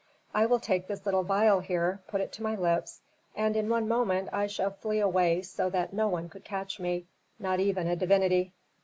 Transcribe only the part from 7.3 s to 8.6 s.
not even a divinity."